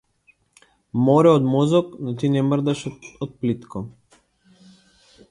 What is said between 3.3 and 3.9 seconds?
плитко.